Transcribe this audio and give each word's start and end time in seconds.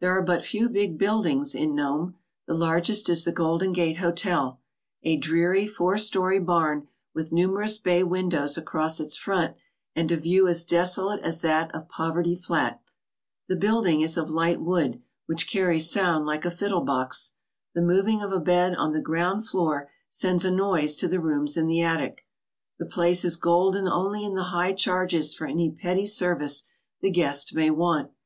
There 0.00 0.10
are 0.10 0.20
but 0.20 0.44
few 0.44 0.68
big 0.68 0.98
buildings 0.98 1.54
in 1.54 1.74
Nome. 1.74 2.16
The 2.46 2.52
largest 2.52 3.08
is 3.08 3.24
the 3.24 3.32
Golden 3.32 3.72
Gate 3.72 3.96
Hotel, 4.00 4.60
a 5.02 5.16
dreary 5.16 5.66
four 5.66 5.96
story 5.96 6.38
barn 6.38 6.88
with 7.14 7.32
numerous 7.32 7.78
bay 7.78 8.02
windows 8.04 8.58
across 8.58 9.00
its 9.00 9.16
front 9.16 9.56
and 9.96 10.12
a 10.12 10.18
view 10.18 10.46
as 10.46 10.66
desolate 10.66 11.20
as 11.20 11.40
that 11.40 11.74
of 11.74 11.88
Poverty 11.88 12.36
Flat. 12.36 12.82
The 13.48 13.56
building 13.56 14.02
is 14.02 14.18
of 14.18 14.28
light 14.28 14.60
wood, 14.60 15.00
which 15.24 15.48
carries 15.50 15.90
sound 15.90 16.26
like 16.26 16.44
a 16.44 16.50
fiddle 16.50 16.82
box. 16.82 17.30
The 17.74 17.80
moving 17.80 18.20
of 18.20 18.30
a 18.30 18.40
bed 18.40 18.74
on 18.76 18.92
the 18.92 19.00
ground 19.00 19.48
floor 19.48 19.88
sends 20.10 20.44
a 20.44 20.50
noise 20.50 20.96
to 20.96 21.08
the 21.08 21.18
rooms 21.18 21.56
in 21.56 21.66
th* 21.68 21.82
attic. 21.82 22.26
The 22.78 22.84
place 22.84 23.24
is 23.24 23.36
golden 23.36 23.88
only 23.88 24.22
in 24.22 24.34
the 24.34 24.50
high 24.52 24.74
charges 24.74 25.34
for 25.34 25.46
any 25.46 25.70
petty 25.70 26.04
service 26.04 26.64
the 27.00 27.08
guest 27.10 27.54
may 27.54 27.70
want. 27.70 28.10